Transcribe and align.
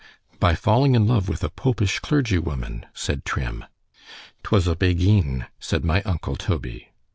By 0.39 0.55
falling 0.55 0.95
in 0.95 1.05
love 1.05 1.29
with 1.29 1.43
a 1.43 1.49
popish 1.51 1.99
clergy 1.99 2.39
woman; 2.39 2.87
said 2.91 3.23
Trim. 3.23 3.65
'Twas 4.41 4.65
a 4.65 4.75
Beguine, 4.75 5.45
said 5.59 5.85
my 5.85 6.01
uncle 6.05 6.35
_Toby. 6.35 6.87